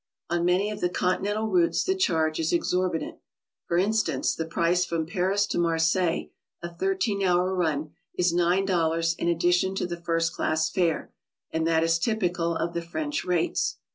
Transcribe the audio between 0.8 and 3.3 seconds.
the Continental routes the charge is exorbitant.